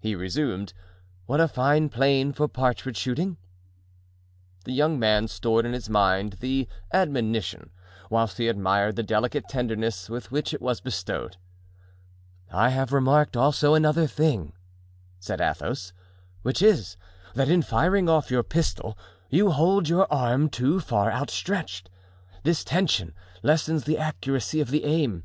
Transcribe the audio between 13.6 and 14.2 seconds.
another